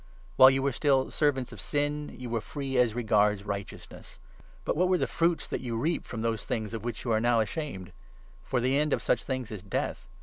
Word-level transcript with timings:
While 0.35 0.49
you 0.49 0.63
were 0.63 0.71
still 0.71 1.11
servants 1.11 1.51
of 1.51 1.59
20 1.59 1.61
Sin, 1.63 2.15
you 2.19 2.31
were 2.31 2.41
free 2.41 2.75
as 2.75 2.95
regards 2.95 3.43
Righteousness. 3.43 4.17
But 4.65 4.75
what 4.75 4.85
21 4.85 4.89
were 4.89 4.97
the 4.97 5.05
fruits 5.05 5.47
that 5.47 5.61
you 5.61 5.77
reaped 5.77 6.07
from 6.07 6.23
those 6.23 6.43
things 6.43 6.73
of 6.73 6.83
which 6.83 7.05
you 7.05 7.11
are 7.11 7.21
now 7.21 7.39
ashamed? 7.39 7.91
For 8.43 8.59
the 8.59 8.79
end 8.79 8.93
of 8.93 9.03
such 9.03 9.23
things 9.23 9.51
is 9.51 9.61
Death. 9.61 10.07